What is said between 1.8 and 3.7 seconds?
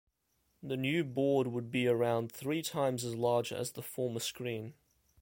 around three times as large